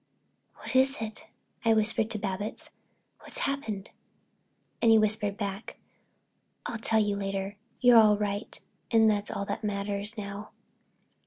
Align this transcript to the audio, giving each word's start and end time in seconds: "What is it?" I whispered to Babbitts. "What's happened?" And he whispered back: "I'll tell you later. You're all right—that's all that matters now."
"What 0.55 0.75
is 0.75 0.97
it?" 0.99 1.27
I 1.63 1.75
whispered 1.75 2.09
to 2.09 2.17
Babbitts. 2.17 2.71
"What's 3.19 3.37
happened?" 3.45 3.91
And 4.81 4.89
he 4.89 4.97
whispered 4.97 5.37
back: 5.37 5.77
"I'll 6.65 6.79
tell 6.79 6.99
you 6.99 7.15
later. 7.15 7.55
You're 7.81 7.99
all 7.99 8.17
right—that's 8.17 9.29
all 9.29 9.45
that 9.45 9.63
matters 9.63 10.17
now." 10.17 10.53